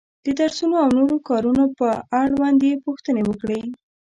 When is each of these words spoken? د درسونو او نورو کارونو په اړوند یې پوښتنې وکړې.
د 0.25 0.27
درسونو 0.39 0.75
او 0.83 0.89
نورو 0.97 1.15
کارونو 1.29 1.63
په 1.77 1.87
اړوند 2.21 2.59
یې 2.67 2.81
پوښتنې 2.85 3.21
وکړې. 3.25 3.61